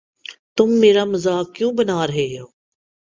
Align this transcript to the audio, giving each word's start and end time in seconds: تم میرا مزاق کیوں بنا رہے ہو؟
تم 0.57 0.69
میرا 0.81 1.05
مزاق 1.05 1.55
کیوں 1.55 1.71
بنا 1.73 2.07
رہے 2.07 2.27
ہو؟ 2.39 2.45